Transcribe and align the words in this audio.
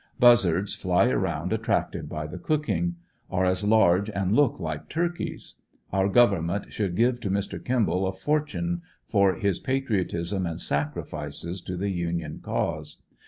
Buzzards 0.19 0.73
fly 0.73 1.09
around 1.09 1.53
attracted 1.53 2.09
by 2.09 2.25
the 2.25 2.39
cooking. 2.39 2.95
Are 3.29 3.45
as 3.45 3.63
large 3.63 4.09
and 4.09 4.35
look 4.35 4.59
like 4.59 4.89
turkeys. 4.89 5.57
Our 5.93 6.09
government 6.09 6.73
should 6.73 6.95
give 6.95 7.19
to 7.19 7.29
Mr. 7.29 7.63
Kimball 7.63 8.07
a 8.07 8.11
fortune 8.11 8.81
for 9.05 9.35
his 9.35 9.59
patriotism 9.59 10.47
and 10.47 10.59
sacrifices 10.59 11.61
to 11.61 11.77
the 11.77 11.91
Union 11.91 12.39
cause. 12.41 12.97